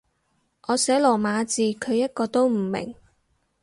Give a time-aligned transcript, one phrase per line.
[0.67, 2.95] 我寫羅馬字，佢一個都唔明